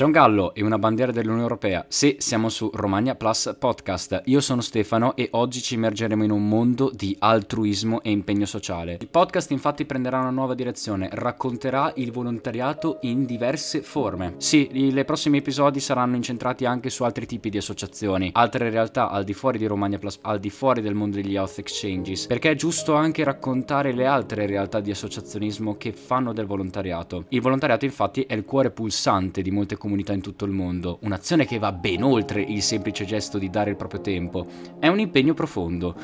[0.00, 1.84] C'è un gallo e una bandiera dell'Unione Europea.
[1.86, 4.22] Sì, siamo su Romagna Plus Podcast.
[4.24, 8.96] Io sono Stefano e oggi ci immergeremo in un mondo di altruismo e impegno sociale.
[8.98, 14.36] Il podcast infatti prenderà una nuova direzione, racconterà il volontariato in diverse forme.
[14.38, 19.24] Sì, i prossimi episodi saranno incentrati anche su altri tipi di associazioni, altre realtà al
[19.24, 22.54] di fuori di Romagna Plus, al di fuori del mondo degli health exchanges, perché è
[22.54, 27.26] giusto anche raccontare le altre realtà di associazionismo che fanno del volontariato.
[27.28, 31.46] Il volontariato infatti è il cuore pulsante di molte comunità in tutto il mondo, un'azione
[31.46, 34.46] che va ben oltre il semplice gesto di dare il proprio tempo,
[34.78, 35.94] è un impegno profondo,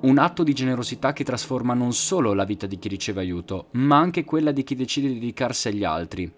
[0.00, 3.96] un atto di generosità che trasforma non solo la vita di chi riceve aiuto, ma
[3.96, 6.32] anche quella di chi decide di dedicarsi agli altri.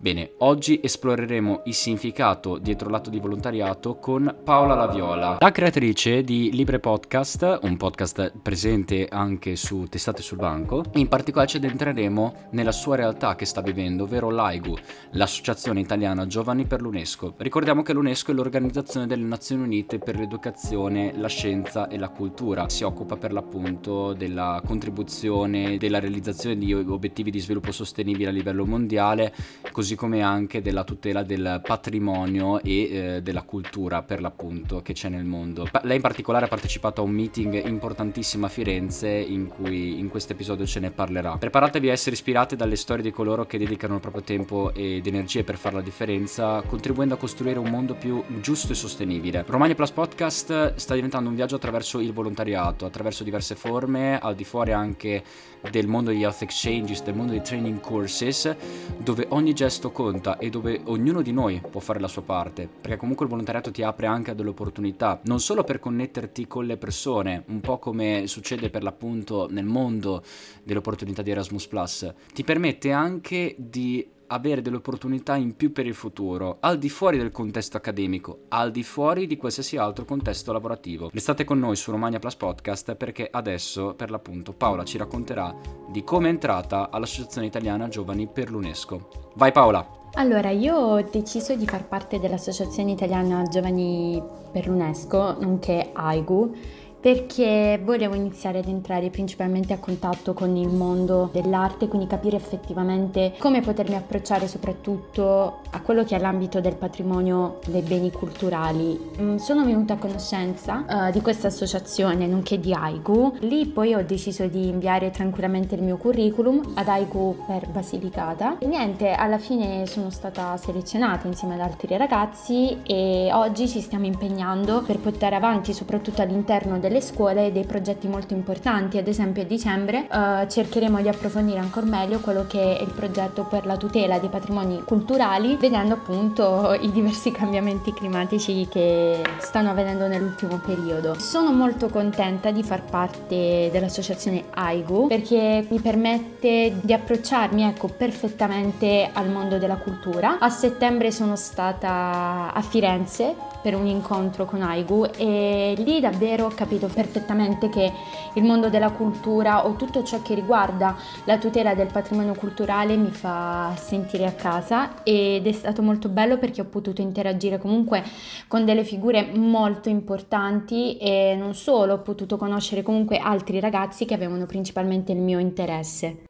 [0.00, 6.52] Bene, oggi esploreremo il significato dietro l'atto di volontariato con Paola Laviola, la creatrice di
[6.52, 10.84] Libre Podcast, un podcast presente anche su Testate sul Banco.
[10.94, 14.76] In particolare ci addentreremo nella sua realtà che sta vivendo, ovvero l'AIGU,
[15.12, 17.34] l'Associazione Italiana Giovani per l'UNESCO.
[17.38, 22.68] Ricordiamo che l'UNESCO è l'Organizzazione delle Nazioni Unite per l'Educazione, la Scienza e la Cultura.
[22.68, 28.64] Si occupa per l'appunto della contribuzione, della realizzazione di obiettivi di sviluppo sostenibile a livello
[28.64, 29.34] mondiale,
[29.72, 35.08] così come anche della tutela del patrimonio e eh, della cultura per l'appunto che c'è
[35.08, 35.68] nel mondo.
[35.82, 40.32] Lei in particolare ha partecipato a un meeting importantissimo a Firenze in cui in questo
[40.32, 41.36] episodio ce ne parlerà.
[41.36, 45.44] Preparatevi a essere ispirati dalle storie di coloro che dedicano il proprio tempo ed energie
[45.44, 49.44] per fare la differenza, contribuendo a costruire un mondo più giusto e sostenibile.
[49.46, 54.44] Romagna Plus Podcast sta diventando un viaggio attraverso il volontariato, attraverso diverse forme, al di
[54.44, 55.22] fuori anche
[55.70, 58.54] del mondo degli health exchanges, del mondo dei training courses,
[58.98, 62.96] dove ogni gesto conta e dove ognuno di noi può fare la sua parte, perché
[62.96, 66.76] comunque il volontariato ti apre anche a delle opportunità, non solo per connetterti con le
[66.76, 70.22] persone, un po' come succede per l'appunto nel mondo
[70.62, 71.68] delle opportunità di Erasmus⁇
[72.32, 77.18] ti permette anche di avere delle opportunità in più per il futuro, al di fuori
[77.18, 81.10] del contesto accademico, al di fuori di qualsiasi altro contesto lavorativo.
[81.12, 85.54] Restate con noi su Romagna Plus Podcast perché adesso, per l'appunto, Paola ci racconterà
[85.90, 89.32] di come è entrata all'Associazione Italiana Giovani per l'UNESCO.
[89.34, 89.96] Vai Paola!
[90.14, 94.20] Allora, io ho deciso di far parte dell'Associazione Italiana Giovani
[94.50, 96.56] per l'UNESCO, nonché AIGU,
[97.00, 103.34] perché volevo iniziare ad entrare principalmente a contatto con il mondo dell'arte, quindi capire effettivamente
[103.38, 108.98] come potermi approcciare soprattutto a quello che è l'ambito del patrimonio dei beni culturali.
[109.20, 113.36] Mm, sono venuta a conoscenza uh, di questa associazione, nonché di AIGU.
[113.40, 118.58] Lì poi ho deciso di inviare tranquillamente il mio curriculum ad AIGU per Basilicata.
[118.58, 124.06] E niente, alla fine sono stata selezionata insieme ad altri ragazzi e oggi ci stiamo
[124.06, 129.42] impegnando per portare avanti soprattutto all'interno del delle scuole dei progetti molto importanti, ad esempio
[129.42, 133.76] a dicembre eh, cercheremo di approfondire ancora meglio quello che è il progetto per la
[133.76, 141.18] tutela dei patrimoni culturali, vedendo appunto i diversi cambiamenti climatici che stanno avvenendo nell'ultimo periodo.
[141.18, 149.08] Sono molto contenta di far parte dell'associazione AIGU perché mi permette di approcciarmi ecco, perfettamente
[149.12, 150.38] al mondo della cultura.
[150.38, 156.52] A settembre sono stata a Firenze per un incontro con AIGU e lì davvero ho
[156.54, 157.92] capito perfettamente che
[158.34, 163.10] il mondo della cultura o tutto ciò che riguarda la tutela del patrimonio culturale mi
[163.10, 168.02] fa sentire a casa ed è stato molto bello perché ho potuto interagire comunque
[168.46, 174.14] con delle figure molto importanti e non solo, ho potuto conoscere comunque altri ragazzi che
[174.14, 176.27] avevano principalmente il mio interesse.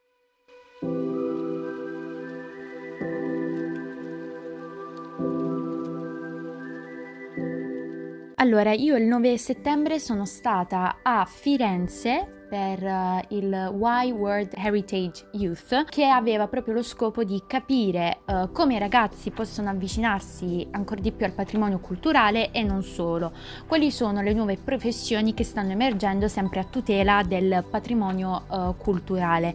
[8.41, 15.27] Allora, io il 9 settembre sono stata a Firenze per uh, il Why World Heritage
[15.33, 21.01] Youth che aveva proprio lo scopo di capire uh, come i ragazzi possono avvicinarsi ancora
[21.01, 23.33] di più al patrimonio culturale e non solo,
[23.67, 29.55] quali sono le nuove professioni che stanno emergendo sempre a tutela del patrimonio uh, culturale.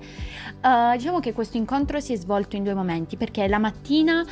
[0.96, 4.24] diciamo che questo incontro si è svolto in due momenti perché la mattina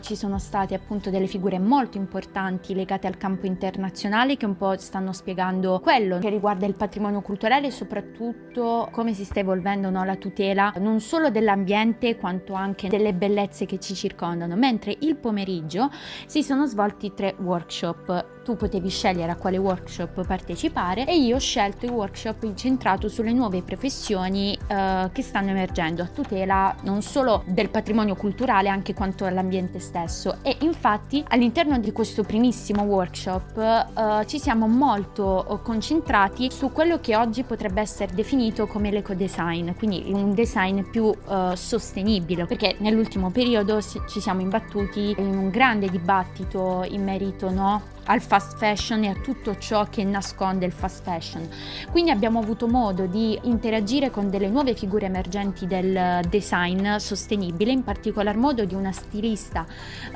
[0.00, 4.76] ci sono state appunto delle figure molto importanti legate al campo internazionale che un po'
[4.78, 10.16] stanno spiegando quello che riguarda il patrimonio culturale soprattutto come si sta evolvendo no, la
[10.16, 15.90] tutela non solo dell'ambiente quanto anche delle bellezze che ci circondano, mentre il pomeriggio
[16.26, 21.38] si sono svolti tre workshop tu potevi scegliere a quale workshop partecipare e io ho
[21.38, 27.42] scelto il workshop incentrato sulle nuove professioni eh, che stanno emergendo a tutela non solo
[27.46, 30.38] del patrimonio culturale anche quanto all'ambiente stesso.
[30.42, 37.16] E infatti all'interno di questo primissimo workshop eh, ci siamo molto concentrati su quello che
[37.16, 43.30] oggi potrebbe essere definito come l'eco design, quindi un design più eh, sostenibile perché nell'ultimo
[43.30, 49.08] periodo ci siamo imbattuti in un grande dibattito in merito no, al fast fashion e
[49.08, 51.48] a tutto ciò che nasconde il fast fashion.
[51.90, 57.84] Quindi abbiamo avuto modo di interagire con delle nuove figure emergenti del design sostenibile, in
[57.84, 59.66] particolar modo di una stilista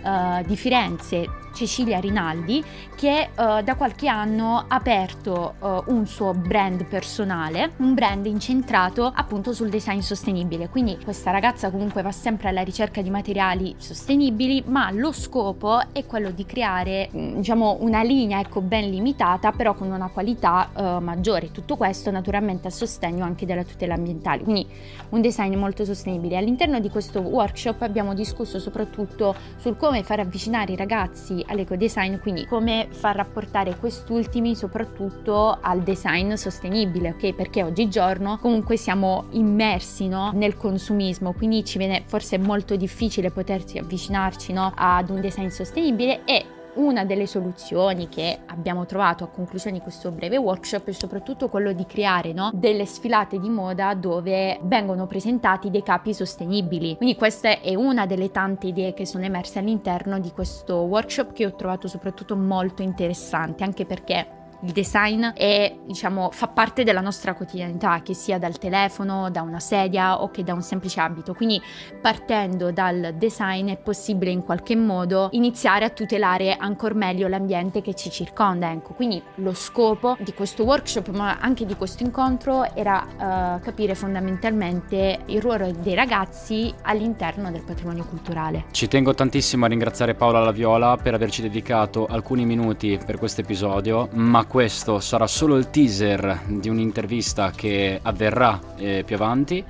[0.02, 2.62] uh, di Firenze, Cecilia Rinaldi,
[2.96, 9.10] che uh, da qualche anno ha aperto uh, un suo brand personale, un brand incentrato
[9.14, 10.68] appunto sul design sostenibile.
[10.68, 16.04] Quindi questa ragazza comunque va sempre alla ricerca di materiali sostenibili, ma lo scopo è
[16.06, 17.40] quello di creare, mm,
[17.80, 21.50] una linea ecco ben limitata però con una qualità uh, maggiore.
[21.50, 24.42] Tutto questo naturalmente a sostegno anche della tutela ambientale.
[24.42, 24.66] Quindi
[25.10, 26.36] un design molto sostenibile.
[26.36, 32.18] All'interno di questo workshop abbiamo discusso soprattutto sul come far avvicinare i ragazzi all'eco design
[32.18, 37.34] quindi come far rapportare quest'ultimi soprattutto al design sostenibile ok?
[37.34, 41.32] Perché oggigiorno comunque siamo immersi no, nel consumismo.
[41.32, 46.44] Quindi ci viene forse molto difficile potersi avvicinarci no, ad un design sostenibile e
[46.76, 51.72] una delle soluzioni che abbiamo trovato a conclusione di questo breve workshop è soprattutto quello
[51.72, 56.96] di creare no, delle sfilate di moda dove vengono presentati dei capi sostenibili.
[56.96, 61.46] Quindi questa è una delle tante idee che sono emerse all'interno di questo workshop che
[61.46, 67.34] ho trovato soprattutto molto interessante, anche perché il design è, diciamo, fa parte della nostra
[67.34, 71.34] quotidianità, che sia dal telefono, da una sedia o che da un semplice abito.
[71.34, 71.60] Quindi
[72.00, 77.94] partendo dal design è possibile in qualche modo iniziare a tutelare ancora meglio l'ambiente che
[77.94, 78.70] ci circonda.
[78.70, 83.94] Ecco, quindi lo scopo di questo workshop, ma anche di questo incontro, era uh, capire
[83.94, 88.64] fondamentalmente il ruolo dei ragazzi all'interno del patrimonio culturale.
[88.70, 94.08] Ci tengo tantissimo a ringraziare Paola Laviola per averci dedicato alcuni minuti per questo episodio,
[94.12, 99.64] ma questo sarà solo il teaser di un'intervista che avverrà eh, più avanti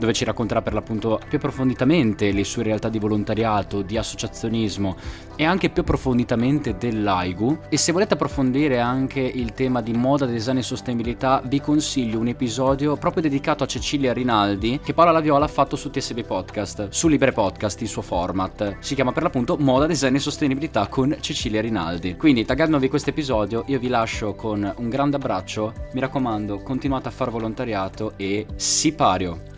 [0.00, 4.96] dove ci racconterà per l'appunto più approfonditamente le sue realtà di volontariato, di associazionismo
[5.36, 7.58] e anche più approfonditamente dell'AIGU.
[7.68, 12.28] E se volete approfondire anche il tema di moda, design e sostenibilità, vi consiglio un
[12.28, 17.06] episodio proprio dedicato a Cecilia Rinaldi che Paola Laviola ha fatto su TSB Podcast, su
[17.06, 18.76] Libre Podcast, il suo format.
[18.80, 22.16] Si chiama per l'appunto Moda, Design e Sostenibilità con Cecilia Rinaldi.
[22.16, 27.10] Quindi taggandovi questo episodio io vi lascio con un grande abbraccio, mi raccomando continuate a
[27.10, 29.49] fare volontariato e sipario!